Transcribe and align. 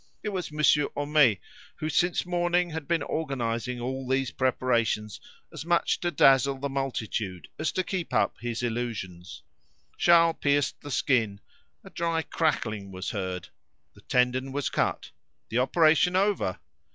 It 0.23 0.29
was 0.29 0.51
Monsieur 0.51 0.87
Homais 0.97 1.39
who 1.75 1.87
since 1.87 2.25
morning 2.25 2.71
had 2.71 2.87
been 2.87 3.03
organising 3.03 3.79
all 3.79 4.07
these 4.07 4.31
preparations, 4.31 5.21
as 5.53 5.63
much 5.63 5.99
to 5.99 6.09
dazzle 6.09 6.57
the 6.57 6.69
multitude 6.69 7.47
as 7.59 7.71
to 7.73 7.83
keep 7.83 8.11
up 8.11 8.35
his 8.39 8.63
illusions. 8.63 9.43
Charles 9.99 10.37
pierced 10.41 10.81
the 10.81 10.89
skin; 10.89 11.39
a 11.83 11.91
dry 11.91 12.23
crackling 12.23 12.91
was 12.91 13.11
heard. 13.11 13.49
The 13.93 14.01
tendon 14.01 14.51
was 14.51 14.69
cut, 14.71 15.11
the 15.49 15.59
operation 15.59 16.15
over. 16.15 16.57